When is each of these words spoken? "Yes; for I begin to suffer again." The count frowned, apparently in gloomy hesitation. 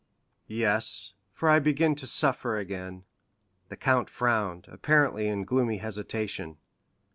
"Yes; 0.47 1.13
for 1.31 1.47
I 1.47 1.59
begin 1.59 1.93
to 1.93 2.07
suffer 2.07 2.57
again." 2.57 3.03
The 3.69 3.77
count 3.77 4.09
frowned, 4.09 4.65
apparently 4.71 5.27
in 5.27 5.43
gloomy 5.43 5.77
hesitation. 5.77 6.57